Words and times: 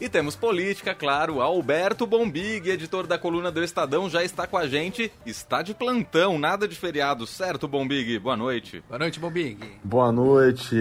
E 0.00 0.08
temos 0.08 0.36
política, 0.36 0.94
claro. 0.94 1.40
Alberto 1.40 2.06
Bombig, 2.06 2.70
editor 2.70 3.06
da 3.06 3.18
coluna 3.18 3.50
do 3.50 3.64
Estadão, 3.64 4.08
já 4.08 4.22
está 4.22 4.46
com 4.46 4.56
a 4.56 4.68
gente. 4.68 5.12
Está 5.26 5.60
de 5.60 5.74
plantão, 5.74 6.38
nada 6.38 6.68
de 6.68 6.76
feriado, 6.76 7.26
certo, 7.26 7.66
Bombig? 7.66 8.18
Boa 8.20 8.36
noite. 8.36 8.82
Boa 8.88 8.98
noite, 8.98 9.18
Bombig. 9.18 9.58
Boa 9.82 10.12
noite. 10.12 10.76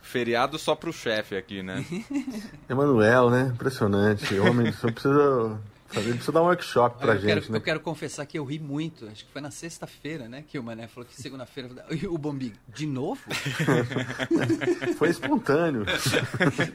Feriado 0.00 0.58
só 0.58 0.76
pro 0.76 0.92
chefe 0.92 1.36
aqui, 1.36 1.60
né? 1.60 1.84
Emanuel, 2.70 3.30
né? 3.30 3.50
Impressionante. 3.52 4.38
Homem, 4.38 4.70
só 4.70 4.92
precisa 4.92 5.58
Fazer, 5.88 6.10
precisa 6.10 6.32
dar 6.32 6.42
um 6.42 6.46
workshop 6.46 6.98
pra 6.98 7.14
eu 7.14 7.20
gente, 7.20 7.26
quero, 7.26 7.52
né? 7.52 7.58
Eu 7.58 7.62
quero 7.62 7.80
confessar 7.80 8.26
que 8.26 8.38
eu 8.38 8.44
ri 8.44 8.58
muito. 8.58 9.06
Acho 9.06 9.24
que 9.24 9.32
foi 9.32 9.40
na 9.40 9.50
sexta-feira, 9.50 10.28
né? 10.28 10.44
Que 10.46 10.58
o 10.58 10.62
Mané 10.62 10.86
falou 10.88 11.08
que 11.08 11.20
segunda-feira. 11.20 11.70
O 12.10 12.18
Bombi, 12.18 12.52
de 12.68 12.86
novo? 12.86 13.20
foi 14.98 15.10
espontâneo. 15.10 15.84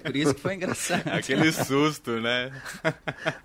Por 0.04 0.16
isso 0.16 0.34
que 0.34 0.42
foi 0.42 0.56
engraçado. 0.56 1.08
Aquele 1.08 1.52
susto, 1.52 2.20
né? 2.20 2.52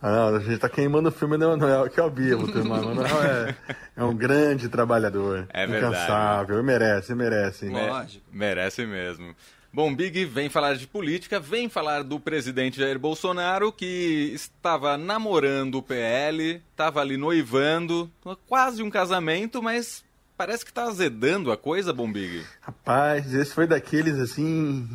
Ah, 0.00 0.30
não, 0.30 0.36
a 0.36 0.40
gente 0.40 0.58
tá 0.58 0.68
queimando 0.68 1.08
o 1.08 1.12
filme 1.12 1.36
do 1.36 1.44
Emanuel, 1.44 1.88
que 1.90 1.98
é 1.98 2.02
o 2.02 2.10
Bíblia. 2.10 2.36
O 2.36 2.58
Emanuel 2.58 3.22
é, 3.22 3.54
é 3.96 4.04
um 4.04 4.16
grande 4.16 4.68
trabalhador. 4.68 5.46
É 5.50 5.66
verdade. 5.66 5.94
Incansável. 5.94 6.62
Merece, 6.62 7.14
merece. 7.14 7.68
Lógico. 7.68 8.24
Merece 8.32 8.86
mesmo. 8.86 9.34
Bom, 9.76 9.94
Big 9.94 10.24
vem 10.24 10.48
falar 10.48 10.74
de 10.76 10.86
política, 10.86 11.38
vem 11.38 11.68
falar 11.68 12.02
do 12.02 12.18
presidente 12.18 12.80
Jair 12.80 12.98
Bolsonaro, 12.98 13.70
que 13.70 14.32
estava 14.34 14.96
namorando 14.96 15.74
o 15.74 15.82
PL, 15.82 16.62
estava 16.70 17.02
ali 17.02 17.18
noivando, 17.18 18.10
quase 18.48 18.82
um 18.82 18.88
casamento, 18.88 19.62
mas 19.62 20.02
parece 20.34 20.64
que 20.64 20.70
está 20.70 20.84
azedando 20.84 21.52
a 21.52 21.58
coisa, 21.58 21.92
Bom 21.92 22.10
Big. 22.10 22.42
Rapaz, 22.62 23.34
esse 23.34 23.52
foi 23.52 23.66
daqueles 23.66 24.18
assim. 24.18 24.88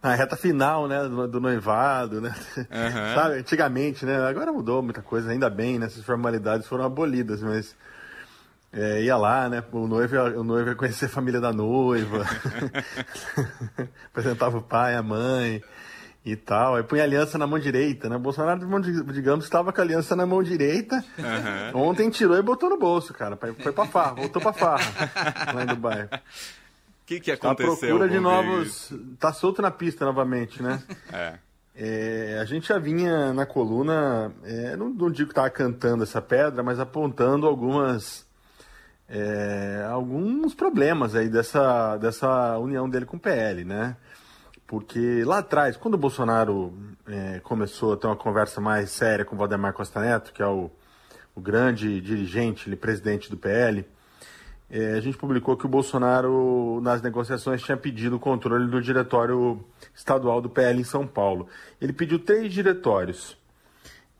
Na 0.00 0.14
reta 0.14 0.36
final, 0.36 0.86
né, 0.86 1.02
do, 1.02 1.26
do 1.26 1.40
noivado, 1.40 2.20
né? 2.20 2.32
Uhum. 2.56 2.64
Sabe, 3.16 3.34
antigamente, 3.38 4.06
né? 4.06 4.24
Agora 4.24 4.52
mudou 4.52 4.84
muita 4.84 5.02
coisa, 5.02 5.32
ainda 5.32 5.50
bem, 5.50 5.80
né? 5.80 5.86
Essas 5.86 6.04
formalidades 6.04 6.68
foram 6.68 6.84
abolidas, 6.84 7.42
mas 7.42 7.74
é, 8.72 9.02
ia 9.02 9.16
lá, 9.16 9.48
né? 9.48 9.62
O 9.70 9.86
noivo, 9.86 10.16
o 10.16 10.44
noivo 10.44 10.70
ia 10.70 10.74
conhecer 10.74 11.04
a 11.04 11.08
família 11.10 11.40
da 11.40 11.52
noiva, 11.52 12.24
apresentava 14.06 14.58
o 14.58 14.62
pai, 14.62 14.94
a 14.94 15.02
mãe 15.02 15.62
e 16.24 16.36
tal. 16.36 16.76
Aí 16.76 16.82
punha 16.82 17.02
a 17.02 17.04
aliança 17.04 17.36
na 17.36 17.46
mão 17.46 17.58
direita, 17.58 18.08
né? 18.08 18.16
O 18.16 18.20
Bolsonaro, 18.20 18.60
digamos, 19.12 19.44
estava 19.44 19.72
com 19.72 19.80
a 19.80 19.84
aliança 19.84 20.16
na 20.16 20.24
mão 20.24 20.42
direita. 20.42 21.04
Uhum. 21.18 21.88
Ontem 21.88 22.08
tirou 22.08 22.36
e 22.36 22.42
botou 22.42 22.70
no 22.70 22.78
bolso, 22.78 23.12
cara. 23.12 23.36
Foi 23.36 23.72
pra 23.72 23.86
farra, 23.86 24.14
voltou 24.14 24.40
pra 24.40 24.52
farra 24.52 24.84
lá 25.52 25.62
em 25.64 25.66
Dubai. 25.66 26.04
O 26.04 27.04
que, 27.04 27.20
que 27.20 27.32
aconteceu? 27.32 27.72
A 27.72 27.76
procura 27.76 28.08
de 28.08 28.20
novos. 28.20 28.92
Tá 29.18 29.32
solto 29.32 29.60
na 29.60 29.70
pista 29.70 30.04
novamente, 30.04 30.62
né? 30.62 30.82
É. 31.12 31.34
É, 31.74 32.38
a 32.40 32.44
gente 32.44 32.68
já 32.68 32.78
vinha 32.78 33.32
na 33.32 33.46
coluna, 33.46 34.30
é, 34.44 34.76
não, 34.76 34.90
não 34.90 35.10
digo 35.10 35.28
que 35.28 35.32
estava 35.32 35.48
cantando 35.48 36.02
essa 36.02 36.20
pedra, 36.20 36.62
mas 36.62 36.78
apontando 36.78 37.46
algumas 37.46 38.26
é, 39.14 39.86
alguns 39.90 40.54
problemas 40.54 41.14
aí 41.14 41.28
dessa, 41.28 41.98
dessa 41.98 42.56
união 42.58 42.88
dele 42.88 43.04
com 43.04 43.18
o 43.18 43.20
PL, 43.20 43.62
né? 43.62 43.94
Porque 44.66 45.22
lá 45.22 45.38
atrás, 45.38 45.76
quando 45.76 45.94
o 45.94 45.98
Bolsonaro 45.98 46.72
é, 47.06 47.38
começou 47.40 47.92
a 47.92 47.96
ter 47.98 48.06
uma 48.06 48.16
conversa 48.16 48.58
mais 48.58 48.90
séria 48.90 49.22
com 49.22 49.34
o 49.34 49.38
Valdemar 49.38 49.74
Costa 49.74 50.00
Neto, 50.00 50.32
que 50.32 50.42
é 50.42 50.46
o, 50.46 50.70
o 51.34 51.42
grande 51.42 52.00
dirigente, 52.00 52.70
ele, 52.70 52.74
presidente 52.74 53.28
do 53.28 53.36
PL, 53.36 53.86
é, 54.70 54.94
a 54.94 55.00
gente 55.00 55.18
publicou 55.18 55.58
que 55.58 55.66
o 55.66 55.68
Bolsonaro, 55.68 56.80
nas 56.82 57.02
negociações, 57.02 57.60
tinha 57.62 57.76
pedido 57.76 58.16
o 58.16 58.18
controle 58.18 58.66
do 58.66 58.80
diretório 58.80 59.62
estadual 59.94 60.40
do 60.40 60.48
PL 60.48 60.80
em 60.80 60.84
São 60.84 61.06
Paulo. 61.06 61.48
Ele 61.78 61.92
pediu 61.92 62.18
três 62.18 62.50
diretórios. 62.50 63.36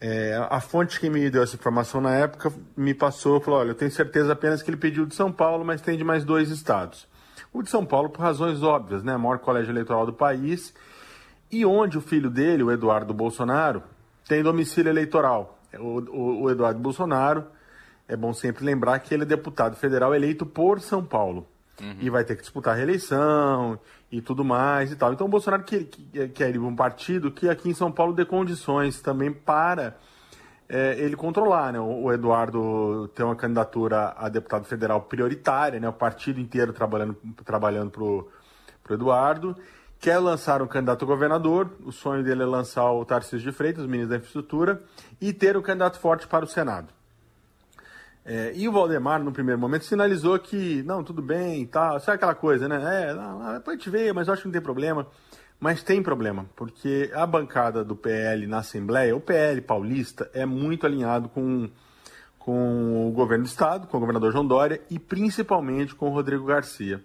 É, 0.05 0.34
a 0.50 0.58
fonte 0.61 0.98
que 0.98 1.08
me 1.08 1.31
deu 1.31 1.45
essa 1.45 1.55
informação 1.55 2.00
na 2.00 2.12
época 2.12 2.53
me 2.77 2.92
passou, 2.92 3.41
falou, 3.41 3.61
olha, 3.61 3.69
eu 3.69 3.75
tenho 3.77 3.91
certeza 3.92 4.33
apenas 4.33 4.61
que 4.61 4.69
ele 4.69 4.77
pediu 4.77 5.06
de 5.06 5.14
São 5.14 5.31
Paulo, 5.31 5.64
mas 5.64 5.81
tem 5.81 5.97
de 5.97 6.03
mais 6.03 6.25
dois 6.25 6.51
estados. 6.51 7.07
O 7.52 7.63
de 7.63 7.70
São 7.70 7.86
Paulo 7.86 8.11
por 8.11 8.20
razões 8.20 8.64
óbvias, 8.64 9.05
né? 9.05 9.17
Maior 9.17 9.39
colégio 9.39 9.70
eleitoral 9.70 10.05
do 10.05 10.12
país 10.12 10.74
e 11.52 11.64
onde 11.64 11.96
o 11.96 12.01
filho 12.01 12.29
dele, 12.29 12.64
o 12.64 12.73
Eduardo 12.73 13.14
Bolsonaro, 13.14 13.80
tem 14.27 14.42
domicílio 14.42 14.91
eleitoral. 14.91 15.57
O, 15.79 16.01
o, 16.01 16.42
o 16.42 16.51
Eduardo 16.51 16.80
Bolsonaro, 16.80 17.45
é 18.08 18.17
bom 18.17 18.35
sempre 18.35 18.64
lembrar 18.64 18.98
que 18.98 19.14
ele 19.14 19.23
é 19.23 19.27
deputado 19.27 19.77
federal 19.77 20.12
eleito 20.12 20.45
por 20.45 20.80
São 20.80 21.05
Paulo. 21.05 21.46
Uhum. 21.81 21.97
E 22.01 22.11
vai 22.11 22.25
ter 22.25 22.37
que 22.37 22.43
disputar 22.43 22.75
a 22.75 22.77
reeleição 22.77 23.79
e 24.11 24.21
tudo 24.21 24.45
mais 24.45 24.93
e 24.93 24.97
tal. 24.97 25.13
Então 25.13 25.27
o 25.27 25.31
Bolsonaro 25.31 25.65
quer, 25.65 25.85
quer 26.35 26.55
ir 26.55 26.59
um 26.59 26.77
partido 26.77 27.31
que 27.31 27.49
aqui 27.49 27.71
em 27.71 27.75
São 27.75 27.91
Paulo 27.91 28.13
dê 28.13 28.25
condições 28.25 29.01
também 29.01 29.33
para 29.33 29.97
é, 30.69 30.97
ele 30.99 31.17
controlar, 31.17 31.73
né? 31.73 31.81
O, 31.81 32.05
o, 32.05 32.13
Eduardo 32.13 33.09
tem 33.15 33.25
uma 33.25 33.37
candidatura 33.37 34.15
a 34.17 34.29
deputado 34.29 34.65
federal 34.65 35.03
prioritária, 35.03 35.81
né? 35.81 35.89
O 35.89 35.93
partido 35.93 36.41
inteiro 36.41 36.73
trabalhando 36.73 37.17
trabalhando 37.45 37.91
pro, 37.91 38.29
pro 38.83 38.95
Eduardo. 38.95 39.57
Quer 39.99 40.19
lançar 40.19 40.61
um 40.63 40.67
candidato 40.67 41.05
a 41.05 41.07
governador, 41.07 41.71
o 41.85 41.93
sonho 41.93 42.25
dele 42.25 42.43
é 42.43 42.47
lançar 42.47 42.91
o 42.91 43.05
Tarcísio 43.05 43.51
de 43.51 43.57
Freitas, 43.57 43.87
ministro 43.87 44.09
da 44.09 44.17
Infraestrutura, 44.17 44.83
e 45.21 45.33
ter 45.33 45.57
um 45.57 45.63
candidato 45.63 45.99
forte 46.01 46.27
para 46.27 46.45
o 46.45 46.49
Senado. 46.49 46.89
É, 48.25 48.53
e 48.55 48.69
o 48.69 48.73
Valdemar, 48.73 49.23
no 49.23 49.33
primeiro 49.33 49.61
momento, 49.61 49.85
sinalizou 49.85 50.39
que, 50.39 50.83
não, 50.85 51.03
tudo 51.03 51.21
bem 51.21 51.63
e 51.63 51.67
tal, 51.67 51.99
sabe 51.99 52.17
aquela 52.17 52.35
coisa, 52.35 52.69
né? 52.69 52.77
É, 52.77 53.55
depois 53.55 53.77
gente 53.77 53.91
vê, 53.91 54.13
mas 54.13 54.29
eu 54.29 54.35
acho 54.35 54.43
que 54.43 54.49
não 54.49 54.53
tem 54.53 54.63
problema. 54.63 55.07
Mas 55.59 55.83
tem 55.83 56.03
problema, 56.03 56.47
porque 56.57 57.09
a 57.15 57.25
bancada 57.25 57.85
do 57.85 57.95
PL 57.95 58.49
na 58.49 58.59
Assembleia, 58.59 59.15
o 59.15 59.21
PL 59.21 59.61
paulista, 59.61 60.29
é 60.35 60.45
muito 60.45 60.85
alinhado 60.87 61.29
com, 61.29 61.71
com 62.37 63.09
o 63.09 63.13
governo 63.13 63.45
do 63.45 63.49
Estado, 63.49 63.87
com 63.87 63.97
o 63.97 64.01
governador 64.01 64.33
João 64.33 64.45
Dória 64.45 64.81
e 64.91 64.99
principalmente 64.99 65.95
com 65.95 66.09
o 66.09 66.13
Rodrigo 66.13 66.45
Garcia, 66.45 67.01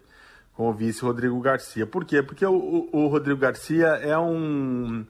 com 0.56 0.70
o 0.70 0.74
vice 0.74 1.04
Rodrigo 1.04 1.40
Garcia. 1.40 1.86
Por 1.86 2.04
quê? 2.04 2.24
Porque 2.24 2.44
o, 2.48 2.90
o, 2.92 3.04
o 3.04 3.08
Rodrigo 3.08 3.40
Garcia 3.40 3.88
é 3.88 4.18
um 4.18 5.06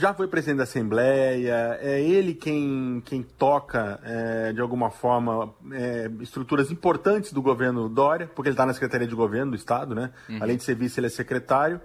já 0.00 0.14
foi 0.14 0.26
presidente 0.26 0.56
da 0.56 0.62
Assembleia, 0.62 1.78
é 1.82 2.00
ele 2.00 2.32
quem, 2.32 3.02
quem 3.04 3.22
toca, 3.22 4.00
é, 4.02 4.50
de 4.50 4.60
alguma 4.60 4.90
forma, 4.90 5.52
é, 5.72 6.10
estruturas 6.20 6.70
importantes 6.70 7.34
do 7.34 7.42
governo 7.42 7.86
Dória, 7.86 8.26
porque 8.34 8.48
ele 8.48 8.54
está 8.54 8.64
na 8.64 8.72
Secretaria 8.72 9.06
de 9.06 9.14
Governo 9.14 9.50
do 9.50 9.56
Estado, 9.56 9.94
né? 9.94 10.10
Uhum. 10.26 10.38
Além 10.40 10.56
de 10.56 10.64
ser 10.64 10.74
vice, 10.74 10.98
ele 10.98 11.08
é 11.08 11.10
secretário. 11.10 11.80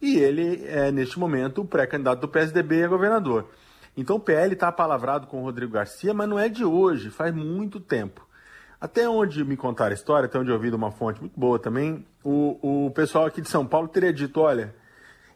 E 0.00 0.18
ele 0.18 0.62
é, 0.66 0.92
neste 0.92 1.18
momento, 1.18 1.62
o 1.62 1.64
pré-candidato 1.64 2.20
do 2.20 2.28
PSDB 2.28 2.84
a 2.84 2.88
governador. 2.88 3.48
Então 3.96 4.16
o 4.16 4.20
PL 4.20 4.52
está 4.52 4.68
apalavrado 4.68 5.26
com 5.26 5.40
o 5.40 5.44
Rodrigo 5.44 5.72
Garcia, 5.72 6.12
mas 6.12 6.28
não 6.28 6.38
é 6.38 6.50
de 6.50 6.66
hoje, 6.66 7.08
faz 7.08 7.34
muito 7.34 7.80
tempo. 7.80 8.26
Até 8.78 9.08
onde 9.08 9.42
me 9.42 9.56
contaram 9.56 9.92
a 9.92 9.94
história, 9.94 10.26
até 10.26 10.38
onde 10.38 10.50
eu 10.50 10.54
ouvi 10.56 10.68
de 10.68 10.76
uma 10.76 10.90
fonte 10.90 11.18
muito 11.18 11.40
boa 11.40 11.58
também, 11.58 12.04
o, 12.22 12.86
o 12.86 12.90
pessoal 12.90 13.24
aqui 13.24 13.40
de 13.40 13.48
São 13.48 13.64
Paulo 13.64 13.88
teria 13.88 14.12
dito, 14.12 14.38
olha, 14.40 14.74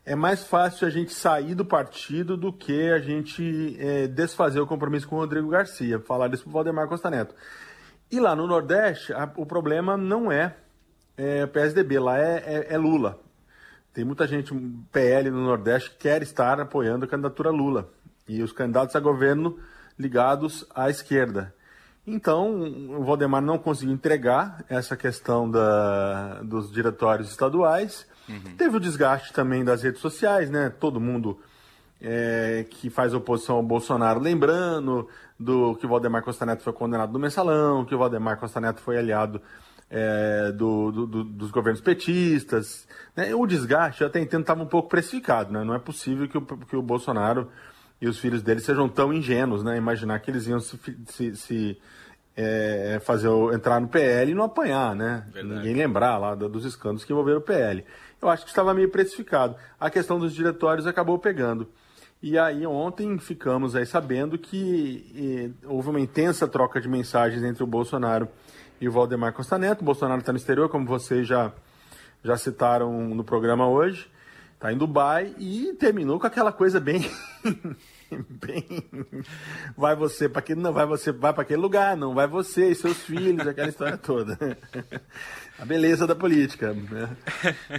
é 0.08 0.16
mais 0.16 0.42
fácil 0.42 0.86
a 0.86 0.90
gente 0.90 1.12
sair 1.12 1.54
do 1.54 1.66
partido 1.66 2.34
do 2.34 2.50
que 2.50 2.90
a 2.90 2.98
gente 2.98 3.76
é, 3.78 4.06
desfazer 4.06 4.58
o 4.58 4.66
compromisso 4.66 5.06
com 5.06 5.16
o 5.16 5.18
Rodrigo 5.18 5.50
Garcia. 5.50 6.00
Falar 6.00 6.32
isso 6.32 6.44
para 6.44 6.50
o 6.50 6.52
Valdemar 6.54 6.88
Costa 6.88 7.10
Neto. 7.10 7.34
E 8.10 8.18
lá 8.18 8.34
no 8.34 8.46
Nordeste, 8.46 9.12
a, 9.12 9.30
o 9.36 9.44
problema 9.44 9.98
não 9.98 10.32
é, 10.32 10.56
é 11.14 11.44
PSDB, 11.46 11.98
lá 11.98 12.18
é, 12.18 12.36
é, 12.38 12.74
é, 12.74 12.78
Lula. 12.78 13.20
Tem 13.92 14.02
muita 14.02 14.26
gente, 14.26 14.54
PL 14.90 15.30
no 15.30 15.44
Nordeste, 15.44 15.90
que 15.90 15.98
quer 15.98 16.22
estar 16.22 16.58
apoiando 16.58 17.04
a 17.04 17.08
candidatura 17.08 17.50
Lula. 17.50 17.92
E 18.26 18.42
os 18.42 18.50
candidatos 18.50 18.96
a 18.96 19.00
governo 19.00 19.58
ligados 19.98 20.64
à 20.74 20.88
esquerda. 20.88 21.54
Então, 22.10 22.62
o 22.98 23.04
Valdemar 23.04 23.42
não 23.42 23.58
conseguiu 23.58 23.94
entregar 23.94 24.64
essa 24.68 24.96
questão 24.96 25.50
da, 25.50 26.40
dos 26.42 26.72
diretórios 26.72 27.30
estaduais 27.30 28.06
Uhum. 28.28 28.56
Teve 28.56 28.76
o 28.76 28.80
desgaste 28.80 29.32
também 29.32 29.64
das 29.64 29.82
redes 29.82 30.00
sociais, 30.00 30.50
né? 30.50 30.70
Todo 30.78 31.00
mundo 31.00 31.40
é, 32.00 32.66
que 32.68 32.90
faz 32.90 33.14
oposição 33.14 33.56
ao 33.56 33.62
Bolsonaro, 33.62 34.20
lembrando 34.20 35.08
do 35.38 35.74
que 35.76 35.86
o 35.86 35.88
Valdemar 35.88 36.22
Costa 36.22 36.44
Neto 36.44 36.62
foi 36.62 36.72
condenado 36.72 37.12
no 37.12 37.18
mensalão, 37.18 37.84
que 37.84 37.94
o 37.94 37.98
Valdemar 37.98 38.38
Costa 38.38 38.60
Neto 38.60 38.80
foi 38.80 38.98
aliado 38.98 39.40
é, 39.90 40.52
do, 40.52 40.92
do, 40.92 41.06
do, 41.06 41.24
dos 41.24 41.50
governos 41.50 41.80
petistas. 41.80 42.86
Né? 43.16 43.34
O 43.34 43.46
desgaste, 43.46 44.02
eu 44.02 44.08
até 44.08 44.20
entendo, 44.20 44.42
estava 44.42 44.62
um 44.62 44.66
pouco 44.66 44.88
precificado, 44.88 45.52
né? 45.52 45.64
Não 45.64 45.74
é 45.74 45.78
possível 45.78 46.28
que 46.28 46.36
o, 46.36 46.42
que 46.42 46.76
o 46.76 46.82
Bolsonaro 46.82 47.48
e 48.00 48.08
os 48.08 48.18
filhos 48.18 48.42
dele 48.42 48.60
sejam 48.60 48.88
tão 48.88 49.12
ingênuos, 49.12 49.62
né? 49.62 49.76
Imaginar 49.76 50.18
que 50.20 50.30
eles 50.30 50.46
iam 50.46 50.60
se, 50.60 50.78
se, 51.06 51.36
se 51.36 51.78
é, 52.36 53.00
fazer 53.04 53.28
entrar 53.52 53.80
no 53.80 53.88
PL 53.88 54.30
e 54.30 54.34
não 54.34 54.44
apanhar, 54.44 54.94
né? 54.94 55.26
Verdade. 55.32 55.56
Ninguém 55.56 55.74
lembrar 55.74 56.18
lá 56.18 56.34
dos 56.34 56.64
escândalos 56.64 57.04
que 57.04 57.12
envolveram 57.12 57.38
o 57.38 57.42
PL 57.42 57.84
eu 58.20 58.28
acho 58.28 58.44
que 58.44 58.50
estava 58.50 58.74
meio 58.74 58.88
precificado. 58.90 59.56
A 59.78 59.90
questão 59.90 60.18
dos 60.18 60.34
diretórios 60.34 60.86
acabou 60.86 61.18
pegando. 61.18 61.68
E 62.20 62.36
aí 62.36 62.66
ontem 62.66 63.16
ficamos 63.18 63.76
aí 63.76 63.86
sabendo 63.86 64.36
que 64.36 65.54
eh, 65.64 65.66
houve 65.68 65.90
uma 65.90 66.00
intensa 66.00 66.48
troca 66.48 66.80
de 66.80 66.88
mensagens 66.88 67.44
entre 67.44 67.62
o 67.62 67.66
Bolsonaro 67.66 68.28
e 68.80 68.88
o 68.88 68.92
Valdemar 68.92 69.32
Costa 69.32 69.56
Neto. 69.56 69.82
O 69.82 69.84
Bolsonaro 69.84 70.20
está 70.20 70.32
no 70.32 70.38
exterior, 70.38 70.68
como 70.68 70.84
vocês 70.84 71.28
já, 71.28 71.52
já 72.24 72.36
citaram 72.36 72.92
no 73.14 73.22
programa 73.22 73.68
hoje. 73.68 74.10
Está 74.58 74.72
em 74.72 74.76
Dubai 74.76 75.32
e 75.38 75.72
terminou 75.78 76.18
com 76.18 76.26
aquela 76.26 76.50
coisa 76.50 76.80
bem 76.80 77.08
bem 78.28 78.66
vai 79.76 79.94
você 79.94 80.28
para 80.28 80.40
aquele 80.40 80.60
não 80.60 80.72
vai 80.72 80.84
você 80.84 81.12
vai 81.12 81.32
para 81.32 81.42
aquele 81.42 81.60
lugar, 81.62 81.96
não 81.96 82.12
vai 82.12 82.26
você 82.26 82.70
e 82.70 82.74
seus 82.74 82.96
filhos, 83.04 83.46
aquela 83.46 83.68
história 83.68 83.96
toda. 83.96 84.36
A 85.60 85.64
beleza 85.64 86.08
da 86.08 86.16
política, 86.16 86.72
né? 86.74 87.16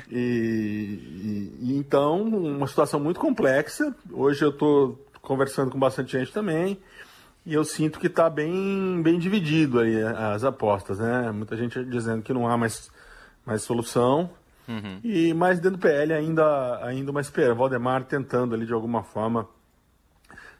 E, 0.10 1.52
e 1.60 1.78
então 1.78 2.22
uma 2.22 2.66
situação 2.66 2.98
muito 2.98 3.20
complexa. 3.20 3.94
Hoje 4.10 4.46
eu 4.46 4.52
estou 4.52 5.06
conversando 5.22 5.72
com 5.72 5.78
bastante 5.78 6.18
gente 6.18 6.32
também. 6.32 6.80
E 7.46 7.54
eu 7.54 7.66
sinto 7.66 8.00
que 8.00 8.08
está 8.08 8.30
bem, 8.30 9.02
bem 9.04 9.20
dividido 9.20 9.82
aí 9.82 10.02
as 10.02 10.46
apostas, 10.46 11.00
né? 11.00 11.30
Muita 11.34 11.58
gente 11.58 11.84
dizendo 11.84 12.22
que 12.22 12.32
não 12.34 12.48
há 12.48 12.58
mais, 12.58 12.90
mais 13.46 13.64
solução. 13.64 14.30
Uhum. 14.70 15.00
E 15.04 15.34
mais 15.34 15.60
dentro 15.60 15.78
do 15.78 15.82
PL 15.82 16.14
ainda, 16.14 16.86
ainda 16.86 17.10
uma 17.10 17.22
espera. 17.22 17.56
Valdemar 17.56 18.04
tentando 18.04 18.54
ali 18.54 18.66
de 18.66 18.74
alguma 18.74 19.04
forma 19.04 19.50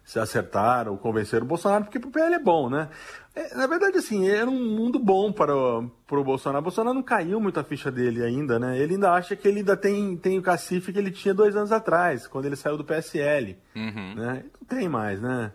se 0.04 0.18
acertar 0.18 0.88
ou 0.88 0.98
convencer 0.98 1.44
o 1.44 1.46
Bolsonaro, 1.46 1.84
porque 1.84 2.00
pro 2.00 2.10
PL 2.10 2.34
é 2.34 2.40
bom, 2.40 2.68
né? 2.68 2.90
É, 3.36 3.56
na 3.56 3.68
verdade, 3.68 4.00
assim, 4.00 4.28
era 4.28 4.50
um 4.50 4.76
mundo 4.76 4.98
bom 4.98 5.32
para 5.32 5.56
o, 5.56 5.88
para 6.08 6.20
o 6.20 6.24
Bolsonaro. 6.24 6.62
O 6.62 6.64
Bolsonaro 6.64 6.96
não 6.96 7.04
caiu 7.04 7.40
muito 7.40 7.60
a 7.60 7.64
ficha 7.64 7.92
dele 7.92 8.24
ainda, 8.24 8.58
né? 8.58 8.80
Ele 8.80 8.96
ainda 8.96 9.12
acha 9.12 9.36
que 9.36 9.48
ele 9.48 9.60
ainda 9.60 9.78
tem, 9.78 10.18
tem 10.18 10.40
o 10.40 10.42
cacife 10.42 10.92
que 10.92 10.98
ele 10.98 11.12
tinha 11.12 11.32
dois 11.32 11.56
anos 11.56 11.72
atrás, 11.72 12.26
quando 12.26 12.46
ele 12.46 12.56
saiu 12.56 12.76
do 12.76 12.84
PSL. 12.84 13.56
Uhum. 13.76 14.16
Né? 14.16 14.46
Não 14.60 14.68
tem 14.68 14.90
mais, 14.90 15.22
né? 15.22 15.52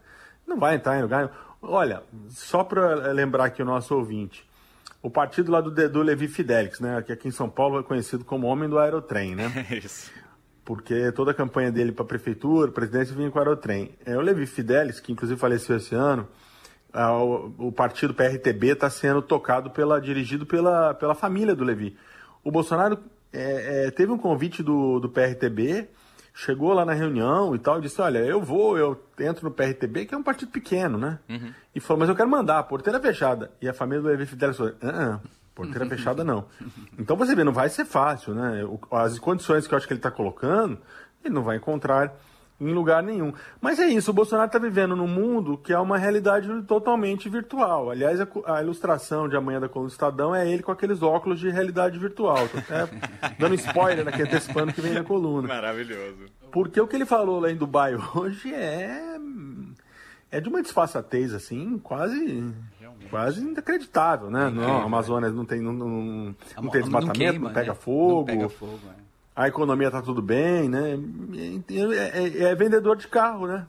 Não 0.46 0.56
vai 0.56 0.76
entrar 0.76 1.00
em 1.00 1.02
lugar. 1.02 1.56
Olha, 1.60 2.04
só 2.28 2.62
para 2.62 3.10
lembrar 3.10 3.46
aqui 3.46 3.60
o 3.60 3.66
nosso 3.66 3.92
ouvinte, 3.96 4.46
o 5.04 5.10
partido 5.10 5.52
lá 5.52 5.60
do, 5.60 5.70
do 5.70 6.02
Levi 6.02 6.26
Fidelix, 6.26 6.80
né, 6.80 7.02
que 7.02 7.12
aqui 7.12 7.28
em 7.28 7.30
São 7.30 7.46
Paulo 7.46 7.78
é 7.78 7.82
conhecido 7.82 8.24
como 8.24 8.46
Homem 8.46 8.70
do 8.70 8.78
Aerotrem, 8.78 9.34
né? 9.34 9.52
Isso. 9.70 10.10
Porque 10.64 11.12
toda 11.12 11.32
a 11.32 11.34
campanha 11.34 11.70
dele 11.70 11.92
para 11.92 12.06
a 12.06 12.08
prefeitura, 12.08 12.72
presidência, 12.72 13.14
vinha 13.14 13.30
com 13.30 13.38
o 13.38 13.42
Aerotrem. 13.42 13.90
É, 14.06 14.16
o 14.16 14.22
Levi 14.22 14.46
Fidelix, 14.46 15.00
que 15.00 15.12
inclusive 15.12 15.38
faleceu 15.38 15.76
esse 15.76 15.94
ano, 15.94 16.26
o, 16.94 17.66
o 17.66 17.70
partido 17.70 18.14
PRTB 18.14 18.68
está 18.68 18.88
sendo 18.88 19.20
tocado 19.20 19.68
pela, 19.68 20.00
dirigido 20.00 20.46
pela, 20.46 20.94
pela 20.94 21.14
família 21.14 21.54
do 21.54 21.64
Levi. 21.64 21.98
O 22.42 22.50
Bolsonaro 22.50 22.98
é, 23.30 23.88
é, 23.88 23.90
teve 23.90 24.10
um 24.10 24.16
convite 24.16 24.62
do, 24.62 25.00
do 25.00 25.10
PRTB 25.10 25.86
chegou 26.34 26.72
lá 26.74 26.84
na 26.84 26.92
reunião 26.92 27.54
e 27.54 27.58
tal, 27.60 27.78
e 27.78 27.82
disse, 27.82 28.00
olha, 28.00 28.18
eu 28.18 28.42
vou, 28.42 28.76
eu 28.76 29.00
entro 29.20 29.44
no 29.44 29.54
PRTB, 29.54 30.04
que 30.04 30.14
é 30.14 30.18
um 30.18 30.22
partido 30.22 30.50
pequeno, 30.50 30.98
né? 30.98 31.20
Uhum. 31.28 31.54
E 31.72 31.78
falou, 31.78 32.00
mas 32.00 32.08
eu 32.08 32.16
quero 32.16 32.28
mandar, 32.28 32.58
a 32.58 32.62
porteira 32.64 32.98
fechada. 32.98 33.52
E 33.62 33.68
a 33.68 33.72
família 33.72 34.02
do 34.02 34.08
Levi 34.08 34.26
Fidelis 34.26 34.56
falou, 34.56 34.74
ah, 34.82 35.20
porteira 35.54 35.86
fechada 35.86 36.24
não. 36.24 36.46
Então 36.98 37.16
você 37.16 37.34
vê, 37.36 37.44
não 37.44 37.52
vai 37.52 37.68
ser 37.68 37.84
fácil, 37.84 38.34
né? 38.34 38.62
As 38.90 39.18
condições 39.20 39.66
que 39.66 39.74
eu 39.74 39.78
acho 39.78 39.86
que 39.86 39.92
ele 39.92 39.98
está 39.98 40.10
colocando, 40.10 40.78
ele 41.24 41.32
não 41.32 41.44
vai 41.44 41.56
encontrar 41.56 42.12
em 42.60 42.72
lugar 42.72 43.02
nenhum. 43.02 43.32
Mas 43.60 43.78
é 43.78 43.86
isso, 43.86 44.10
o 44.10 44.14
Bolsonaro 44.14 44.46
está 44.46 44.58
vivendo 44.58 44.94
num 44.94 45.08
mundo 45.08 45.58
que 45.58 45.72
é 45.72 45.78
uma 45.78 45.98
realidade 45.98 46.48
totalmente 46.62 47.28
virtual. 47.28 47.90
Aliás, 47.90 48.20
a, 48.20 48.28
a, 48.46 48.62
ilustração 48.62 49.28
de 49.28 49.36
amanhã 49.36 49.60
da 49.60 49.68
coluna 49.68 49.88
do 49.88 49.92
Estadão 49.92 50.34
é 50.34 50.48
ele 50.48 50.62
com 50.62 50.72
aqueles 50.72 51.02
óculos 51.02 51.40
de 51.40 51.50
realidade 51.50 51.98
virtual. 51.98 52.48
Tô 52.48 52.58
até 52.58 52.88
dando 53.38 53.54
spoiler 53.54 54.06
aqui, 54.06 54.22
antecipando 54.22 54.72
que 54.72 54.80
vem 54.80 54.94
na 54.94 55.04
coluna. 55.04 55.48
Maravilhoso. 55.48 56.26
Porque 56.52 56.80
o 56.80 56.86
que 56.86 56.96
ele 56.96 57.06
falou 57.06 57.40
lá 57.40 57.50
em 57.50 57.56
Dubai 57.56 57.94
hoje 58.14 58.54
é 58.54 59.18
é 60.30 60.40
de 60.40 60.48
uma 60.48 60.60
disfarçatez, 60.60 61.32
assim, 61.32 61.78
quase 61.78 62.52
quase 63.08 63.40
inacreditável, 63.40 64.30
né? 64.30 64.50
Não, 64.50 64.78
a 64.78 64.84
Amazônia 64.84 65.30
não 65.30 65.44
tem, 65.44 65.60
não, 65.60 65.72
não, 65.72 66.34
não 66.60 66.70
tem 66.70 66.82
desmatamento, 66.82 67.06
não, 67.06 67.12
queima, 67.12 67.48
não 67.48 67.54
pega 67.54 67.72
né? 67.72 67.78
fogo. 67.78 68.18
Não 68.18 68.24
pega 68.24 68.48
fogo, 68.48 68.80
é 68.98 69.03
a 69.34 69.48
economia 69.48 69.88
está 69.88 70.00
tudo 70.00 70.22
bem, 70.22 70.68
né? 70.68 70.98
É, 71.68 72.18
é, 72.18 72.42
é, 72.44 72.54
vendedor 72.54 72.96
de 72.96 73.08
carro, 73.08 73.46
né? 73.46 73.66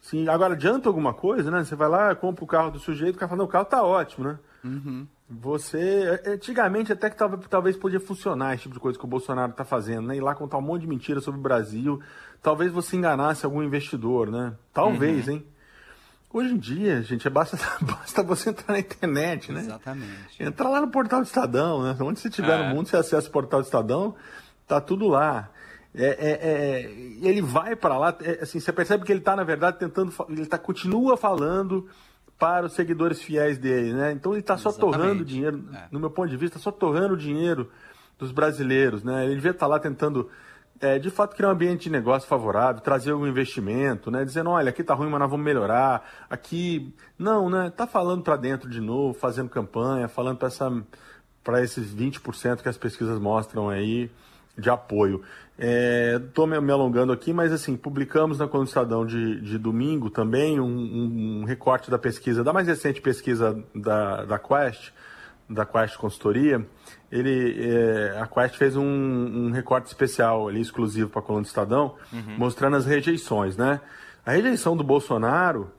Sim, 0.00 0.28
agora 0.28 0.54
adianta 0.54 0.88
alguma 0.88 1.12
coisa, 1.12 1.50
né? 1.50 1.64
Você 1.64 1.74
vai 1.74 1.88
lá, 1.88 2.14
compra 2.14 2.44
o 2.44 2.46
carro 2.46 2.70
do 2.70 2.78
sujeito, 2.78 3.16
o 3.16 3.18
cara 3.18 3.28
fala, 3.28 3.38
não, 3.38 3.44
o 3.46 3.48
carro 3.48 3.64
tá 3.64 3.82
ótimo, 3.82 4.28
né? 4.28 4.38
Uhum. 4.64 5.06
Você, 5.28 6.20
antigamente 6.26 6.92
até 6.92 7.08
que 7.10 7.16
talvez, 7.48 7.76
podia 7.76 8.00
funcionar 8.00 8.54
esse 8.54 8.64
tipo 8.64 8.74
de 8.74 8.80
coisa 8.80 8.98
que 8.98 9.04
o 9.04 9.08
Bolsonaro 9.08 9.52
está 9.52 9.64
fazendo, 9.64 10.08
né? 10.08 10.16
Ir 10.16 10.20
lá 10.20 10.34
contar 10.34 10.58
um 10.58 10.62
monte 10.62 10.82
de 10.82 10.88
mentiras 10.88 11.22
sobre 11.22 11.38
o 11.38 11.42
Brasil, 11.42 12.00
talvez 12.42 12.72
você 12.72 12.96
enganasse 12.96 13.44
algum 13.44 13.62
investidor, 13.62 14.30
né? 14.30 14.54
Talvez, 14.72 15.28
uhum. 15.28 15.34
hein? 15.34 15.46
Hoje 16.32 16.54
em 16.54 16.58
dia, 16.58 17.02
gente, 17.02 17.26
é 17.26 17.30
basta, 17.30 17.58
basta 17.82 18.22
você 18.22 18.50
entrar 18.50 18.72
na 18.72 18.78
internet, 18.78 19.52
né? 19.52 19.60
Exatamente. 19.60 20.40
Entrar 20.42 20.68
lá 20.68 20.80
no 20.80 20.88
portal 20.88 21.20
do 21.20 21.26
Estadão, 21.26 21.82
né? 21.82 21.96
Onde 22.00 22.20
você 22.20 22.28
estiver 22.28 22.58
é. 22.58 22.68
no 22.68 22.74
mundo, 22.74 22.88
você 22.88 22.96
acessa 22.96 23.28
o 23.28 23.32
portal 23.32 23.60
do 23.60 23.64
Estadão, 23.64 24.14
Tá 24.70 24.80
tudo 24.80 25.08
lá. 25.08 25.50
É, 25.92 26.06
é, 26.06 26.30
é, 26.30 27.28
ele 27.28 27.42
vai 27.42 27.74
para 27.74 27.98
lá, 27.98 28.16
é, 28.22 28.42
assim, 28.42 28.60
você 28.60 28.72
percebe 28.72 29.04
que 29.04 29.10
ele 29.10 29.18
está, 29.18 29.34
na 29.34 29.42
verdade, 29.42 29.80
tentando, 29.80 30.14
ele 30.28 30.46
tá, 30.46 30.56
continua 30.56 31.16
falando 31.16 31.88
para 32.38 32.66
os 32.66 32.74
seguidores 32.74 33.20
fiéis 33.20 33.58
dele, 33.58 33.92
né? 33.92 34.12
Então 34.12 34.30
ele 34.30 34.42
está 34.42 34.56
só 34.56 34.70
torrando 34.70 35.24
dinheiro, 35.24 35.64
é. 35.74 35.88
no 35.90 35.98
meu 35.98 36.08
ponto 36.08 36.28
de 36.28 36.36
vista, 36.36 36.60
só 36.60 36.70
torrando 36.70 37.16
dinheiro 37.16 37.68
dos 38.16 38.30
brasileiros, 38.30 39.02
né? 39.02 39.24
Ele 39.24 39.34
devia 39.34 39.50
estar 39.50 39.66
tá 39.66 39.66
lá 39.66 39.80
tentando, 39.80 40.30
é, 40.80 41.00
de 41.00 41.10
fato, 41.10 41.34
criar 41.34 41.48
um 41.48 41.52
ambiente 41.52 41.82
de 41.82 41.90
negócio 41.90 42.28
favorável, 42.28 42.80
trazer 42.80 43.10
algum 43.10 43.26
investimento, 43.26 44.08
né? 44.08 44.24
Dizendo, 44.24 44.50
olha, 44.50 44.70
aqui 44.70 44.84
tá 44.84 44.94
ruim, 44.94 45.10
mas 45.10 45.18
nós 45.18 45.28
vamos 45.28 45.44
melhorar. 45.44 46.08
Aqui, 46.30 46.94
não, 47.18 47.50
né? 47.50 47.72
Tá 47.76 47.88
falando 47.88 48.22
para 48.22 48.36
dentro 48.36 48.70
de 48.70 48.80
novo, 48.80 49.18
fazendo 49.18 49.48
campanha, 49.48 50.06
falando 50.06 50.38
para 50.38 50.46
essa, 50.46 50.70
para 51.42 51.60
esses 51.60 51.92
20% 51.92 52.62
que 52.62 52.68
as 52.68 52.78
pesquisas 52.78 53.18
mostram 53.18 53.68
aí 53.68 54.08
de 54.56 54.70
apoio. 54.70 55.22
Estou 55.58 56.50
é, 56.50 56.60
me, 56.60 56.72
alongando 56.72 57.12
aqui, 57.12 57.34
mas 57.34 57.52
assim, 57.52 57.76
publicamos 57.76 58.38
na 58.38 58.48
coluna 58.48 58.66
Estadão 58.66 59.04
de, 59.04 59.40
de 59.42 59.58
domingo 59.58 60.08
também 60.08 60.58
um, 60.58 60.64
um, 60.64 61.40
um, 61.40 61.44
recorte 61.44 61.90
da 61.90 61.98
pesquisa, 61.98 62.42
da 62.42 62.52
mais 62.52 62.66
recente 62.66 63.00
pesquisa 63.00 63.62
da, 63.74 64.24
da 64.24 64.38
Quest, 64.38 64.90
da 65.48 65.66
Quest 65.66 65.96
Consultoria. 65.96 66.66
Ele, 67.12 67.56
é, 67.62 68.18
a 68.18 68.26
Quest 68.26 68.56
fez 68.56 68.74
um, 68.74 68.84
um, 68.84 69.50
recorte 69.50 69.88
especial 69.88 70.48
ali, 70.48 70.62
exclusivo 70.62 71.10
para 71.10 71.20
a 71.20 71.22
coluna 71.22 71.42
do 71.42 71.48
Estadão, 71.48 71.94
uhum. 72.10 72.38
mostrando 72.38 72.76
as 72.76 72.86
rejeições, 72.86 73.56
né? 73.56 73.80
A 74.24 74.32
rejeição 74.32 74.74
do 74.74 74.84
Bolsonaro 74.84 75.70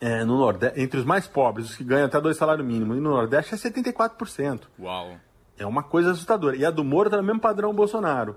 é, 0.00 0.24
no 0.24 0.38
Nordeste, 0.38 0.80
entre 0.80 0.98
os 0.98 1.04
mais 1.04 1.28
pobres, 1.28 1.70
os 1.70 1.76
que 1.76 1.84
ganham 1.84 2.06
até 2.06 2.20
dois 2.20 2.36
salários 2.36 2.66
mínimos, 2.66 2.96
e 2.96 3.00
no 3.00 3.10
Nordeste 3.10 3.54
é 3.54 3.56
74%. 3.56 4.62
Uau! 4.80 5.16
É 5.60 5.66
uma 5.66 5.82
coisa 5.82 6.12
assustadora. 6.12 6.56
E 6.56 6.64
a 6.64 6.70
do 6.70 6.82
Moro 6.82 7.08
está 7.08 7.18
no 7.18 7.22
mesmo 7.22 7.38
padrão 7.38 7.74
Bolsonaro. 7.74 8.36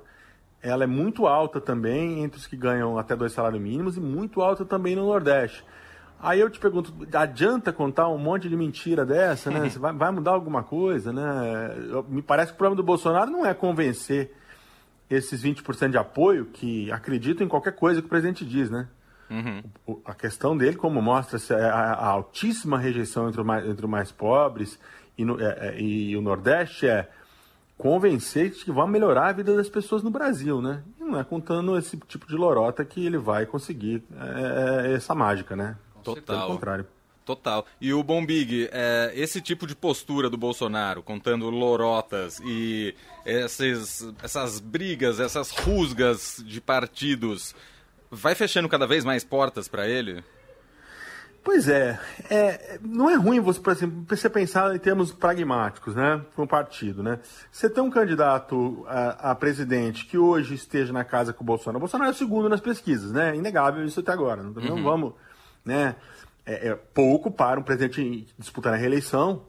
Ela 0.62 0.84
é 0.84 0.88
muito 0.88 1.26
alta 1.26 1.62
também 1.62 2.22
entre 2.22 2.38
os 2.38 2.46
que 2.46 2.58
ganham 2.58 3.00
até 3.00 3.16
dois 3.16 3.32
salários 3.32 3.62
mínimos 3.62 3.96
e 3.96 4.02
muito 4.02 4.42
alta 4.42 4.66
também 4.66 4.94
no 4.94 5.06
Nordeste. 5.06 5.64
Aí 6.20 6.42
eu 6.42 6.50
te 6.50 6.60
pergunto, 6.60 6.94
adianta 7.14 7.72
contar 7.72 8.10
um 8.10 8.18
monte 8.18 8.50
de 8.50 8.58
mentira 8.58 9.06
dessa, 9.06 9.50
né? 9.50 9.70
Vai, 9.80 9.94
vai 9.94 10.12
mudar 10.12 10.32
alguma 10.32 10.64
coisa, 10.64 11.14
né? 11.14 11.24
Me 12.10 12.22
parece 12.22 12.52
que 12.52 12.56
o 12.56 12.58
problema 12.58 12.76
do 12.76 12.84
Bolsonaro 12.84 13.32
não 13.32 13.46
é 13.46 13.54
convencer 13.54 14.34
esses 15.10 15.42
20% 15.42 15.92
de 15.92 15.98
apoio 15.98 16.46
que 16.46 16.92
acreditam 16.92 17.46
em 17.46 17.50
qualquer 17.50 17.74
coisa 17.74 18.02
que 18.02 18.08
o 18.08 18.10
presidente 18.10 18.46
diz, 18.46 18.70
né? 18.70 18.88
Uhum. 19.30 19.64
O, 19.88 20.02
a 20.04 20.14
questão 20.14 20.58
dele, 20.58 20.76
como 20.76 21.02
mostra 21.02 21.40
é 21.58 21.66
a, 21.70 21.94
a 21.94 22.08
altíssima 22.08 22.78
rejeição 22.78 23.30
entre, 23.30 23.42
mais, 23.44 23.66
entre 23.66 23.86
os 23.86 23.92
mais 23.92 24.12
pobres 24.12 24.78
e, 25.18 25.26
no, 25.26 25.40
é, 25.40 25.70
é, 25.70 25.82
e 25.82 26.16
o 26.16 26.22
Nordeste 26.22 26.88
é 26.88 27.10
convencer 27.78 28.52
que 28.52 28.72
vai 28.72 28.88
melhorar 28.88 29.28
a 29.28 29.34
vida 29.34 29.56
das 29.56 29.70
pessoas 29.70 30.04
no 30.04 30.10
Brasil, 30.10 30.62
né? 30.62 30.84
E 31.00 31.04
não 31.04 31.20
é 31.20 31.24
contando 31.24 31.78
esse 31.78 31.98
tipo 31.98 32.28
de 32.28 32.36
lorota 32.36 32.86
que 32.86 33.06
ele 33.06 33.18
vai 33.18 33.46
conseguir 33.46 34.04
é, 34.16 34.88
é 34.88 34.94
essa 34.94 35.14
mágica, 35.14 35.56
né? 35.56 35.76
Total. 36.04 36.24
Pelo 36.24 36.48
contrário. 36.48 36.88
Total. 37.26 37.66
E 37.80 37.94
o 37.94 38.04
Bombig, 38.04 38.70
é, 38.72 39.12
esse 39.16 39.42
tipo 39.42 39.66
de 39.66 39.76
postura 39.76 40.30
do 40.30 40.38
Bolsonaro, 40.38 41.02
contando 41.02 41.50
lorotas 41.50 42.40
e 42.44 42.94
esses, 43.26 44.06
essas 44.22 44.60
brigas, 44.60 45.20
essas 45.22 45.52
rusgas 45.52 46.44
de 46.46 46.60
partidos, 46.60 47.56
vai 48.12 48.36
fechando 48.36 48.68
cada 48.68 48.86
vez 48.86 49.06
mais 49.06 49.24
portas 49.24 49.70
para 49.70 49.88
ele? 49.88 50.24
Pois 51.44 51.68
é, 51.68 52.00
é, 52.30 52.80
não 52.82 53.10
é 53.10 53.16
ruim 53.16 53.42
você, 53.42 53.60
por 53.60 53.74
exemplo, 53.74 54.06
você 54.08 54.30
pensar 54.30 54.74
em 54.74 54.80
termos 54.80 55.12
pragmáticos, 55.12 55.94
né, 55.94 56.22
para 56.34 56.44
um 56.44 56.48
partido, 56.48 57.04
né? 57.04 57.20
Você 57.52 57.70
tem 57.70 57.84
um 57.84 57.90
candidato 57.90 58.86
a, 58.88 59.32
a, 59.32 59.36
presidente 59.36 60.06
que 60.06 60.18
hoje 60.18 60.56
esteja 60.56 60.94
na 60.94 61.04
casa 61.04 61.34
com 61.34 61.44
o 61.44 61.46
Bolsonaro. 61.46 61.78
O 61.78 61.80
Bolsonaro 61.82 62.12
é 62.12 62.14
o 62.14 62.18
segundo 62.18 62.48
nas 62.48 62.62
pesquisas, 62.62 63.12
né? 63.12 63.36
Inegável 63.36 63.84
isso 63.84 64.00
até 64.00 64.14
agora. 64.14 64.42
Não, 64.42 64.76
uhum. 64.76 64.84
vamos, 64.84 65.14
né? 65.66 65.98
É, 66.46 66.70
é, 66.70 66.76
pouco 66.76 67.30
para 67.30 67.60
um 67.60 67.64
presidente 67.64 68.26
disputar 68.40 68.74
a 68.74 68.78
reeleição. 68.78 69.44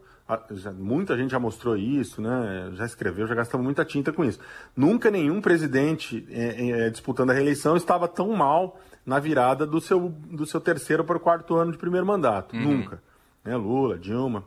Já, 0.53 0.73
muita 0.73 1.17
gente 1.17 1.31
já 1.31 1.39
mostrou 1.39 1.77
isso, 1.77 2.23
né? 2.23 2.71
Já 2.75 2.87
escreveu, 2.87 3.27
já 3.27 3.35
gastamos 3.35 3.65
muita 3.65 3.85
tinta 3.85 4.11
com 4.11 4.25
isso. 4.25 4.41
Nunca 4.75 5.11
nenhum 5.11 5.41
presidente 5.41 6.27
é, 6.31 6.87
é 6.87 6.91
disputando 6.91 7.31
a 7.31 7.35
reeleição 7.35 7.77
estava 7.77 8.09
tão 8.09 8.31
mal 8.31 8.81
na 9.05 9.19
virada 9.19 9.67
do 9.67 9.81
seu, 9.81 10.09
do 10.09 10.47
seu 10.47 10.61
terceiro 10.61 11.05
para 11.05 11.17
o 11.17 11.21
quarto 11.21 11.55
ano 11.57 11.73
de 11.73 11.79
primeiro 11.79 12.07
mandato. 12.07 12.57
Uhum. 12.57 12.79
Nunca. 12.79 13.03
Né? 13.45 13.55
Lula, 13.55 13.99
Dilma. 13.99 14.45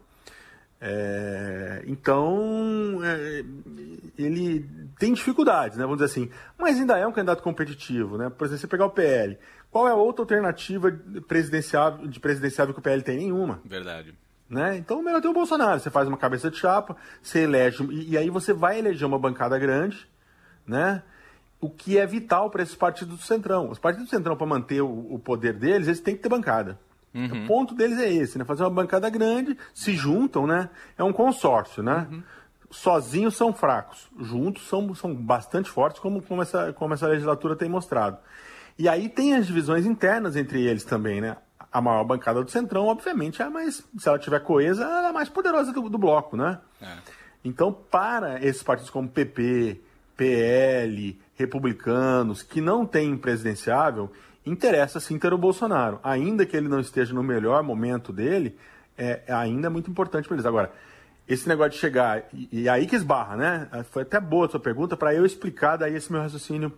É, 0.79 1.84
então, 1.88 3.00
é, 3.03 3.43
ele 4.17 4.67
tem 5.00 5.13
dificuldades, 5.13 5.77
né? 5.77 5.84
vamos 5.84 5.98
dizer 6.00 6.12
assim, 6.12 6.29
mas 6.57 6.79
ainda 6.79 6.98
é 6.98 7.05
um 7.05 7.12
candidato 7.12 7.41
competitivo. 7.43 8.17
Né? 8.17 8.29
Por 8.29 8.46
exemplo, 8.46 8.62
você 8.62 8.67
pegar 8.67 8.86
o 8.86 8.91
PL. 8.91 9.38
Qual 9.72 9.88
é 9.88 9.91
a 9.91 9.96
outra 9.96 10.24
alternativa 10.24 10.91
presidencial, 11.27 12.00
de 12.00 12.19
presidenciável 12.19 12.74
que 12.74 12.79
o 12.79 12.84
PL 12.84 13.01
tem? 13.03 13.17
Nenhuma. 13.17 13.60
Verdade. 13.63 14.15
Né? 14.50 14.77
Então, 14.77 15.01
melhor 15.01 15.22
ter 15.22 15.27
o 15.27 15.34
Bolsonaro. 15.34 15.80
Você 15.80 15.89
faz 15.89 16.08
uma 16.08 16.18
cabeça 16.18 16.50
de 16.50 16.58
chapa, 16.58 16.96
você 17.22 17.39
elege, 17.39 17.84
e, 17.92 18.12
e 18.12 18.18
aí 18.18 18.30
você 18.30 18.54
vai 18.54 18.80
eleger 18.80 19.06
uma 19.06 19.20
bancada 19.20 19.60
grande, 19.60 20.08
né? 20.66 21.04
o 21.60 21.70
que 21.70 21.98
é 21.98 22.06
vital 22.06 22.50
para 22.50 22.63
esses 22.63 22.75
partidos 22.75 23.18
do 23.18 23.24
Centrão. 23.24 23.70
Os 23.70 23.80
partidos 23.80 24.08
do 24.08 24.16
Centrão, 24.16 24.36
para 24.36 24.46
manter 24.46 24.82
o, 24.82 25.13
o, 25.13 25.20
poder 25.20 25.54
deles, 25.54 25.88
eles 25.88 26.00
têm 26.00 26.16
que 26.16 26.22
ter 26.22 26.30
bancada. 26.30 26.80
Uhum. 27.13 27.44
O 27.44 27.48
ponto 27.48 27.74
deles 27.74 27.98
é 28.00 28.12
esse, 28.12 28.38
né? 28.38 28.46
Fazer 28.46 28.63
uma 28.63 28.70
bancada 28.70 29.10
grande, 29.10 29.58
se 29.74 29.94
juntam, 29.94 30.46
né? 30.46 30.70
É 30.98 31.04
um 31.04 31.12
consórcio, 31.12 31.82
né? 31.82 32.08
Uhum. 32.12 32.24
Sozinhos 32.70 33.36
são 33.36 33.54
fracos, 33.54 34.10
juntos 34.20 34.68
são, 34.68 34.94
são 34.94 35.16
bastante 35.16 35.70
fortes, 35.70 36.00
como, 36.00 36.22
como, 36.22 36.42
essa, 36.42 36.74
como 36.74 36.94
essa 36.94 37.08
legislatura 37.08 37.56
tem 37.56 37.70
mostrado. 37.70 38.18
E 38.77 38.88
aí 38.88 39.10
tem 39.10 39.34
as 39.36 39.48
divisões 39.48 39.86
internas 39.86 40.36
entre 40.36 40.62
eles 40.62 40.84
também, 40.84 41.22
né? 41.22 41.38
A 41.77 41.81
maior 41.81 42.03
bancada 42.03 42.43
do 42.43 42.50
Centrão, 42.50 42.88
obviamente, 42.88 43.39
é 43.39 43.46
a 43.46 43.51
mais. 43.51 43.84
Se 44.00 44.10
ela 44.10 44.17
tiver 44.17 44.39
coesa, 44.39 44.81
ela 44.84 45.03
é 45.03 45.10
a 45.10 45.13
mais 45.13 45.29
poderosa 45.29 45.72
do, 45.72 45.88
do 45.88 45.98
bloco, 46.00 46.36
né? 46.36 46.57
É. 46.81 46.98
Então, 47.46 47.72
para 47.72 48.43
esses 48.43 48.63
partidos 48.63 48.89
como 48.89 49.07
PP, 49.07 49.79
PL, 50.15 51.19
republicanos, 51.36 52.41
que 52.41 52.62
não 52.62 52.84
têm 52.84 53.15
presidenciável, 53.15 54.12
interessa 54.43 55.00
sim 55.00 55.19
ter 55.19 55.31
o 55.34 55.38
Bolsonaro. 55.38 56.00
Ainda 56.03 56.48
que 56.48 56.57
ele 56.57 56.67
não 56.67 56.79
esteja 56.79 57.13
no 57.13 57.22
melhor 57.22 57.62
momento 57.62 58.12
dele, 58.12 58.57
é, 58.98 59.22
é 59.27 59.34
ainda 59.34 59.69
muito 59.69 59.91
importante 59.91 60.27
para 60.27 60.34
eles. 60.34 60.48
Agora, 60.48 60.72
esse 61.27 61.48
negócio 61.48 61.74
de 61.74 61.77
chegar, 61.77 62.24
e, 62.34 62.63
e, 62.63 62.67
aí 62.67 62.88
que 62.88 62.96
esbarra, 62.96 63.36
né? 63.36 63.69
Foi 63.91 64.01
até 64.01 64.19
boa 64.19 64.48
a 64.48 64.50
sua 64.50 64.60
pergunta 64.60 64.98
para 64.98 65.13
eu 65.13 65.27
explicar 65.27 65.77
daí 65.77 65.93
esse 65.93 66.12
meu 66.12 66.22
raciocínio 66.22 66.74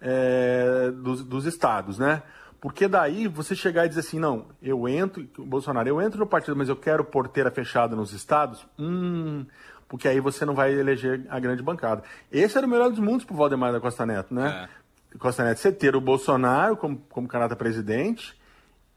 é, 0.00 0.92
dos, 0.94 1.24
dos 1.24 1.46
estados, 1.46 1.98
né? 1.98 2.22
Porque 2.60 2.86
daí 2.86 3.26
você 3.26 3.56
chegar 3.56 3.86
e 3.86 3.88
dizer 3.88 4.00
assim, 4.00 4.18
não, 4.18 4.46
eu 4.62 4.86
entro, 4.86 5.26
Bolsonaro, 5.38 5.88
eu 5.88 6.00
entro 6.00 6.18
no 6.18 6.26
partido, 6.26 6.54
mas 6.54 6.68
eu 6.68 6.76
quero 6.76 7.02
porteira 7.02 7.50
fechada 7.50 7.96
nos 7.96 8.12
estados, 8.12 8.66
hum, 8.78 9.46
porque 9.88 10.06
aí 10.06 10.20
você 10.20 10.44
não 10.44 10.54
vai 10.54 10.72
eleger 10.72 11.26
a 11.30 11.40
grande 11.40 11.62
bancada. 11.62 12.02
Esse 12.30 12.58
era 12.58 12.66
o 12.66 12.70
melhor 12.70 12.90
dos 12.90 12.98
mundos 12.98 13.24
pro 13.24 13.34
Valdemar 13.34 13.72
da 13.72 13.80
Costa 13.80 14.04
Neto, 14.04 14.34
né? 14.34 14.68
É. 15.14 15.18
Costa 15.18 15.42
Neto, 15.42 15.58
você 15.58 15.72
ter 15.72 15.96
o 15.96 16.00
Bolsonaro 16.00 16.76
como, 16.76 16.98
como 17.08 17.26
candidato 17.26 17.52
a 17.52 17.56
presidente 17.56 18.38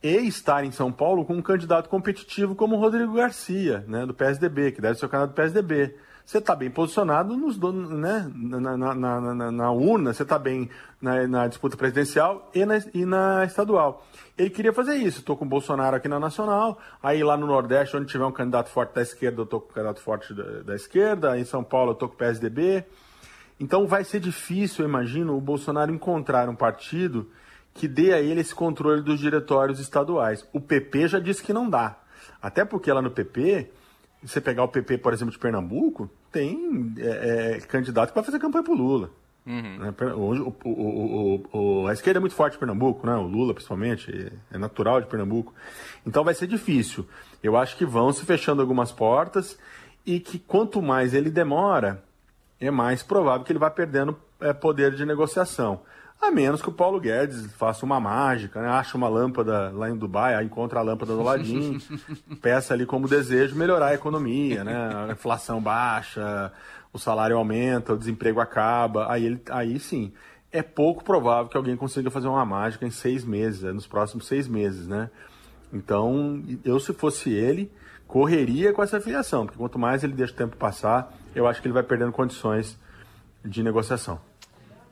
e 0.02 0.14
estar 0.28 0.62
em 0.62 0.70
São 0.70 0.92
Paulo 0.92 1.24
com 1.24 1.34
um 1.34 1.42
candidato 1.42 1.88
competitivo 1.88 2.54
como 2.54 2.76
o 2.76 2.78
Rodrigo 2.78 3.14
Garcia, 3.14 3.82
né, 3.88 4.04
do 4.04 4.12
PSDB, 4.12 4.72
que 4.72 4.80
deve 4.82 4.98
ser 4.98 5.06
o 5.06 5.08
candidato 5.08 5.30
do 5.30 5.34
PSDB 5.34 5.96
você 6.24 6.38
está 6.38 6.56
bem 6.56 6.70
posicionado 6.70 7.36
nos, 7.36 7.58
né, 7.58 8.30
na, 8.34 8.76
na, 8.76 8.94
na, 8.94 9.50
na 9.52 9.70
urna, 9.70 10.14
você 10.14 10.22
está 10.22 10.38
bem 10.38 10.70
na, 11.00 11.46
disputa 11.46 11.76
presidencial 11.76 12.50
e 12.54 12.64
na, 12.64 12.78
e 12.94 13.04
na 13.04 13.44
estadual. 13.44 14.06
Ele 14.36 14.48
queria 14.48 14.72
fazer 14.72 14.94
isso. 14.96 15.20
Estou 15.20 15.36
com 15.36 15.44
o 15.44 15.48
Bolsonaro 15.48 15.96
aqui 15.96 16.08
na 16.08 16.18
Nacional, 16.18 16.78
aí 17.02 17.22
lá 17.22 17.36
no 17.36 17.46
Nordeste, 17.46 17.96
onde 17.96 18.06
tiver 18.06 18.24
um 18.24 18.32
candidato 18.32 18.70
forte 18.70 18.94
da 18.94 19.02
esquerda, 19.02 19.40
eu 19.40 19.44
estou 19.44 19.60
com 19.60 19.70
o 19.70 19.74
candidato 19.74 20.00
forte 20.00 20.32
da, 20.32 20.62
da 20.62 20.74
esquerda, 20.74 21.38
em 21.38 21.44
São 21.44 21.62
Paulo 21.62 21.90
eu 21.90 21.94
estou 21.94 22.08
com 22.08 22.14
o 22.14 22.18
PSDB. 22.18 22.84
Então 23.60 23.86
vai 23.86 24.02
ser 24.02 24.18
difícil, 24.18 24.84
eu 24.84 24.88
imagino, 24.88 25.36
o 25.36 25.40
Bolsonaro 25.40 25.92
encontrar 25.92 26.48
um 26.48 26.56
partido 26.56 27.30
que 27.74 27.86
dê 27.86 28.14
a 28.14 28.20
ele 28.20 28.40
esse 28.40 28.54
controle 28.54 29.02
dos 29.02 29.20
diretórios 29.20 29.78
estaduais. 29.78 30.48
O 30.52 30.60
PP 30.60 31.08
já 31.08 31.18
disse 31.18 31.42
que 31.42 31.52
não 31.52 31.68
dá. 31.68 31.98
Até 32.40 32.64
porque 32.64 32.90
lá 32.92 33.02
no 33.02 33.10
PP 33.10 33.70
você 34.24 34.40
pegar 34.40 34.64
o 34.64 34.68
PP, 34.68 34.98
por 34.98 35.12
exemplo, 35.12 35.32
de 35.32 35.38
Pernambuco, 35.38 36.10
tem 36.32 36.94
é, 36.98 37.56
é, 37.56 37.60
candidato 37.60 38.10
que 38.10 38.14
vai 38.14 38.24
fazer 38.24 38.38
campanha 38.38 38.64
pro 38.64 38.74
Lula. 38.74 39.10
Uhum. 39.46 39.78
Né? 39.78 39.94
O, 40.14 40.56
o, 40.64 41.42
o, 41.52 41.86
a 41.86 41.92
esquerda 41.92 42.18
é 42.18 42.20
muito 42.20 42.34
forte 42.34 42.56
em 42.56 42.58
Pernambuco, 42.58 43.06
né? 43.06 43.14
o 43.14 43.26
Lula 43.26 43.52
principalmente, 43.52 44.32
é 44.50 44.58
natural 44.58 45.00
de 45.00 45.06
Pernambuco. 45.06 45.52
Então 46.06 46.24
vai 46.24 46.34
ser 46.34 46.46
difícil. 46.46 47.06
Eu 47.42 47.56
acho 47.56 47.76
que 47.76 47.84
vão 47.84 48.12
se 48.12 48.24
fechando 48.24 48.62
algumas 48.62 48.90
portas 48.90 49.58
e 50.06 50.18
que 50.18 50.38
quanto 50.38 50.80
mais 50.80 51.12
ele 51.12 51.30
demora, 51.30 52.02
é 52.60 52.70
mais 52.70 53.02
provável 53.02 53.44
que 53.44 53.52
ele 53.52 53.58
vá 53.58 53.70
perdendo 53.70 54.16
é, 54.40 54.52
poder 54.52 54.94
de 54.94 55.04
negociação. 55.04 55.82
A 56.24 56.30
menos 56.30 56.62
que 56.62 56.68
o 56.70 56.72
Paulo 56.72 56.98
Guedes 56.98 57.52
faça 57.52 57.84
uma 57.84 58.00
mágica, 58.00 58.58
né? 58.62 58.68
acha 58.68 58.96
uma 58.96 59.08
lâmpada 59.08 59.70
lá 59.70 59.90
em 59.90 59.96
Dubai, 59.96 60.34
aí 60.34 60.46
encontra 60.46 60.80
a 60.80 60.82
lâmpada 60.82 61.14
do 61.14 61.22
ladinho, 61.22 61.78
peça 62.40 62.72
ali 62.72 62.86
como 62.86 63.06
desejo 63.06 63.54
melhorar 63.54 63.88
a 63.88 63.94
economia, 63.94 64.64
né? 64.64 64.74
A 65.06 65.12
inflação 65.12 65.60
baixa, 65.60 66.50
o 66.94 66.98
salário 66.98 67.36
aumenta, 67.36 67.92
o 67.92 67.98
desemprego 67.98 68.40
acaba, 68.40 69.12
aí, 69.12 69.26
ele, 69.26 69.42
aí 69.50 69.78
sim. 69.78 70.12
É 70.50 70.62
pouco 70.62 71.04
provável 71.04 71.50
que 71.50 71.58
alguém 71.58 71.76
consiga 71.76 72.10
fazer 72.10 72.28
uma 72.28 72.44
mágica 72.46 72.86
em 72.86 72.90
seis 72.90 73.22
meses, 73.22 73.60
né? 73.60 73.72
nos 73.72 73.86
próximos 73.86 74.26
seis 74.26 74.48
meses, 74.48 74.88
né? 74.88 75.10
Então, 75.72 76.42
eu 76.64 76.80
se 76.80 76.94
fosse 76.94 77.30
ele, 77.30 77.70
correria 78.06 78.72
com 78.72 78.82
essa 78.82 78.98
filiação, 78.98 79.44
porque 79.44 79.58
quanto 79.58 79.78
mais 79.78 80.02
ele 80.02 80.14
deixa 80.14 80.32
o 80.32 80.36
tempo 80.36 80.56
passar, 80.56 81.12
eu 81.34 81.46
acho 81.46 81.60
que 81.60 81.66
ele 81.66 81.74
vai 81.74 81.82
perdendo 81.82 82.12
condições 82.12 82.78
de 83.44 83.62
negociação. 83.62 84.20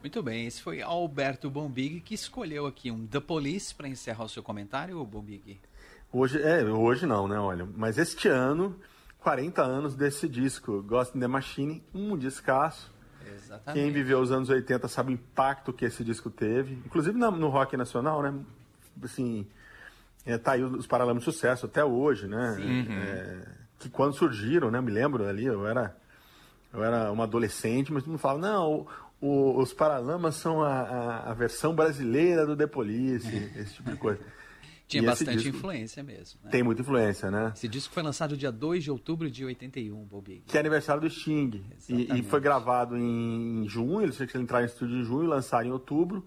Muito 0.03 0.21
bem, 0.21 0.45
esse 0.45 0.61
foi 0.61 0.81
Alberto 0.81 1.49
Bombig 1.49 2.01
que 2.01 2.13
escolheu 2.13 2.65
aqui 2.67 2.91
um 2.91 3.07
The 3.07 3.21
Police 3.21 3.73
para 3.73 3.87
encerrar 3.87 4.25
o 4.25 4.27
seu 4.27 4.43
comentário, 4.43 5.01
Bombig? 5.05 5.61
Hoje, 6.11 6.41
é, 6.41 6.61
hoje 6.65 7.05
não, 7.05 7.25
né, 7.25 7.39
olha, 7.39 7.65
mas 7.77 7.97
este 7.97 8.27
ano, 8.27 8.77
40 9.21 9.61
anos 9.61 9.95
desse 9.95 10.27
disco, 10.27 10.83
Ghost 10.83 11.17
in 11.17 11.21
the 11.21 11.27
Machine, 11.27 11.81
um 11.93 12.17
descasso. 12.17 12.91
Exatamente. 13.25 13.81
Quem 13.81 13.93
viveu 13.93 14.19
os 14.19 14.29
anos 14.29 14.49
80 14.49 14.89
sabe 14.89 15.13
o 15.13 15.13
impacto 15.13 15.71
que 15.71 15.85
esse 15.85 16.03
disco 16.03 16.29
teve, 16.29 16.73
inclusive 16.85 17.17
no 17.17 17.47
rock 17.47 17.77
nacional, 17.77 18.21
né, 18.21 18.33
assim, 19.01 19.47
é, 20.25 20.37
tá 20.37 20.51
aí 20.51 20.63
os 20.63 20.85
Paralamas 20.85 21.23
de 21.23 21.31
Sucesso 21.31 21.65
até 21.65 21.85
hoje, 21.85 22.27
né, 22.27 22.57
é, 22.59 23.47
que 23.79 23.89
quando 23.89 24.13
surgiram, 24.15 24.69
né, 24.69 24.81
me 24.81 24.91
lembro 24.91 25.25
ali, 25.25 25.45
eu 25.45 25.65
era 25.65 25.95
eu 26.73 26.83
era 26.83 27.11
uma 27.11 27.25
adolescente, 27.25 27.93
mas 27.93 28.01
todo 28.01 28.11
mundo 28.11 28.19
falava, 28.19 28.41
não, 28.41 28.87
o, 29.23 29.57
os 29.57 29.71
Paralamas 29.71 30.35
são 30.35 30.61
a, 30.61 30.81
a, 30.81 31.31
a, 31.31 31.33
versão 31.33 31.73
brasileira 31.73 32.45
do 32.45 32.57
The 32.57 32.67
Police, 32.67 33.25
esse 33.55 33.75
tipo 33.75 33.91
de 33.91 33.95
coisa. 33.95 34.19
Tinha 34.85 35.01
e 35.01 35.05
bastante 35.05 35.37
disco, 35.37 35.57
influência 35.57 36.03
mesmo. 36.03 36.41
Né? 36.43 36.51
Tem 36.51 36.61
muita 36.61 36.81
influência, 36.81 37.31
né? 37.31 37.53
Esse 37.55 37.69
disco 37.69 37.93
foi 37.93 38.03
lançado 38.03 38.35
dia 38.35 38.51
2 38.51 38.83
de 38.83 38.91
outubro 38.91 39.31
de 39.31 39.45
81, 39.45 39.95
Bobby. 40.03 40.43
Que 40.45 40.57
é 40.57 40.59
aniversário 40.59 41.01
do 41.01 41.09
Sting. 41.09 41.63
E, 41.87 42.19
e, 42.19 42.23
foi 42.23 42.41
gravado 42.41 42.97
em 42.97 43.65
junho, 43.65 44.01
eles 44.01 44.17
tinham 44.17 44.27
que 44.27 44.37
entrar 44.37 44.61
em 44.61 44.65
estúdio 44.65 44.97
em 44.97 45.03
junho 45.05 45.23
e 45.23 45.27
lançar 45.27 45.65
em 45.65 45.71
outubro. 45.71 46.25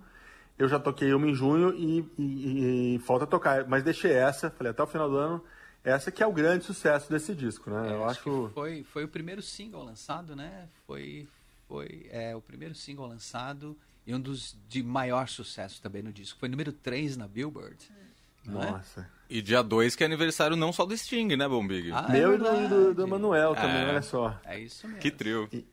Eu 0.58 0.66
já 0.66 0.80
toquei 0.80 1.12
uma 1.12 1.28
em 1.28 1.34
junho 1.34 1.74
e, 1.74 2.00
e, 2.18 2.94
e, 2.94 2.98
falta 3.00 3.26
tocar. 3.26 3.68
Mas 3.68 3.82
deixei 3.82 4.12
essa, 4.12 4.50
falei, 4.50 4.70
até 4.70 4.82
o 4.82 4.86
final 4.86 5.10
do 5.10 5.18
ano, 5.18 5.44
essa 5.84 6.10
que 6.10 6.22
é 6.22 6.26
o 6.26 6.32
grande 6.32 6.64
sucesso 6.64 7.10
desse 7.10 7.34
disco, 7.34 7.68
né? 7.70 7.90
É, 7.90 7.92
eu 7.92 8.04
acho, 8.06 8.20
acho 8.20 8.50
foi, 8.54 8.82
foi 8.84 9.04
o 9.04 9.08
primeiro 9.08 9.42
single 9.42 9.84
lançado, 9.84 10.34
né? 10.34 10.66
Foi, 10.86 11.28
foi 11.68 12.06
é, 12.10 12.34
o 12.34 12.40
primeiro 12.40 12.74
single 12.74 13.06
lançado 13.06 13.76
e 14.06 14.14
um 14.14 14.20
dos 14.20 14.56
de 14.68 14.82
maior 14.82 15.28
sucesso 15.28 15.82
também 15.82 16.02
no 16.02 16.12
disco. 16.12 16.38
Foi 16.38 16.48
número 16.48 16.72
3 16.72 17.16
na 17.16 17.26
Billboard. 17.26 17.76
É? 17.90 18.50
Nossa. 18.50 19.00
É? 19.00 19.06
E 19.28 19.42
dia 19.42 19.62
2 19.62 19.96
que 19.96 20.04
é 20.04 20.06
aniversário 20.06 20.56
não 20.56 20.72
só 20.72 20.84
do 20.86 20.96
Sting, 20.96 21.36
né, 21.36 21.48
Bombig? 21.48 21.90
Ah, 21.92 22.08
Meu 22.08 22.32
é 22.32 22.34
e 22.34 22.38
do, 22.38 22.68
do, 22.68 22.94
do 22.94 23.08
Manuel 23.08 23.54
também, 23.54 23.82
é. 23.82 23.88
olha 23.88 24.02
só. 24.02 24.40
É 24.44 24.58
isso 24.58 24.86
mesmo. 24.86 25.00
Que 25.00 25.10
trio. 25.10 25.48
E, 25.52 25.66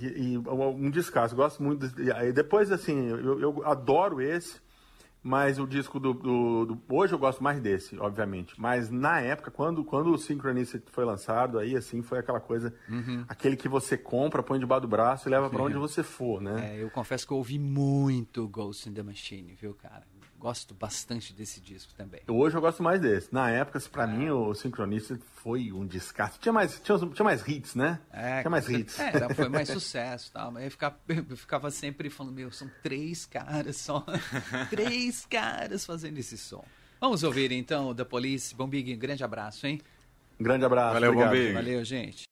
e, 0.00 0.34
e 0.34 0.38
um 0.38 0.90
descasso, 0.90 1.34
gosto 1.34 1.62
muito. 1.62 1.88
De, 1.88 2.10
e 2.10 2.32
depois, 2.32 2.70
assim, 2.70 3.08
eu, 3.08 3.40
eu 3.40 3.66
adoro 3.66 4.20
esse. 4.20 4.60
Mas 5.22 5.58
o 5.58 5.66
disco 5.66 6.00
do, 6.00 6.14
do, 6.14 6.66
do, 6.66 6.82
Hoje 6.88 7.12
eu 7.12 7.18
gosto 7.18 7.42
mais 7.42 7.60
desse, 7.60 7.98
obviamente. 7.98 8.58
Mas 8.58 8.90
na 8.90 9.20
época, 9.20 9.50
quando, 9.50 9.84
quando 9.84 10.10
o 10.12 10.18
Synchronicity 10.18 10.90
foi 10.90 11.04
lançado, 11.04 11.58
aí 11.58 11.76
assim 11.76 12.02
foi 12.02 12.18
aquela 12.18 12.40
coisa. 12.40 12.74
Uhum. 12.88 13.24
Aquele 13.28 13.56
que 13.56 13.68
você 13.68 13.98
compra, 13.98 14.42
põe 14.42 14.58
debaixo 14.58 14.82
do 14.82 14.88
braço 14.88 15.28
e 15.28 15.30
leva 15.30 15.50
para 15.50 15.62
onde 15.62 15.76
você 15.78 16.02
for, 16.02 16.40
né? 16.40 16.74
É, 16.74 16.82
eu 16.82 16.90
confesso 16.90 17.26
que 17.26 17.32
eu 17.32 17.36
ouvi 17.36 17.58
muito 17.58 18.48
Ghost 18.48 18.88
in 18.88 18.94
the 18.94 19.02
Machine, 19.02 19.54
viu, 19.54 19.74
cara? 19.74 20.04
Gosto 20.40 20.74
bastante 20.74 21.34
desse 21.34 21.60
disco 21.60 21.92
também. 21.94 22.22
Hoje 22.26 22.56
eu 22.56 22.60
gosto 22.60 22.82
mais 22.82 22.98
desse. 22.98 23.32
Na 23.32 23.50
época, 23.50 23.78
para 23.92 24.04
é. 24.04 24.06
mim, 24.06 24.30
o 24.30 24.54
Sincronista 24.54 25.18
foi 25.36 25.70
um 25.70 25.86
descasso. 25.86 26.40
Tinha 26.40 26.52
mais, 26.52 26.80
tinha, 26.80 26.98
tinha 26.98 27.24
mais 27.24 27.46
hits, 27.46 27.74
né? 27.74 28.00
É, 28.10 28.40
tinha 28.40 28.50
mais 28.50 28.68
hits. 28.68 28.98
É, 28.98 29.34
foi 29.34 29.48
mais 29.50 29.68
sucesso 29.70 30.32
tal. 30.32 30.50
Mas 30.50 30.64
eu 30.64 30.70
ficava, 30.70 30.96
eu 31.08 31.36
ficava 31.36 31.70
sempre 31.70 32.08
falando, 32.08 32.34
meu, 32.34 32.50
são 32.50 32.68
três 32.82 33.26
caras 33.26 33.76
só. 33.76 34.04
três 34.70 35.26
caras 35.26 35.84
fazendo 35.84 36.16
esse 36.18 36.38
som. 36.38 36.64
Vamos 36.98 37.22
ouvir 37.22 37.52
então 37.52 37.94
The 37.94 38.04
Police. 38.04 38.54
Bombig, 38.54 38.94
um 38.94 38.98
grande 38.98 39.22
abraço, 39.22 39.66
hein? 39.66 39.80
Um 40.40 40.44
grande 40.44 40.64
abraço. 40.64 40.94
Valeu, 40.94 41.14
Bombig. 41.14 41.52
Valeu, 41.52 41.84
gente. 41.84 42.26